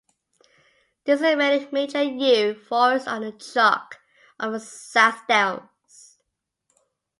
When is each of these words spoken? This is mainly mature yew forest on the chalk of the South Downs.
This 1.03 1.21
is 1.21 1.35
mainly 1.37 1.67
mature 1.71 2.01
yew 2.01 2.55
forest 2.55 3.07
on 3.07 3.21
the 3.21 3.33
chalk 3.33 3.99
of 4.39 4.51
the 4.53 4.59
South 4.59 5.27
Downs. 5.27 6.17